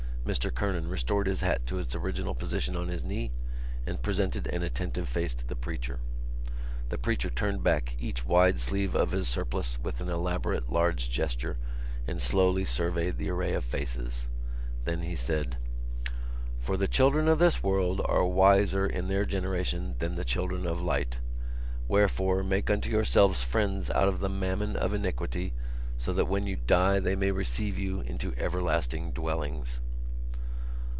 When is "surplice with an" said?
9.27-10.09